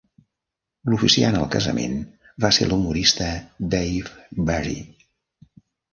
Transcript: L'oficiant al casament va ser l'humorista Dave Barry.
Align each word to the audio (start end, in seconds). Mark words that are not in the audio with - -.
L'oficiant 0.93 1.35
al 1.41 1.45
casament 1.57 1.93
va 2.45 2.51
ser 2.59 2.69
l'humorista 2.71 3.27
Dave 3.75 4.43
Barry. 4.51 4.79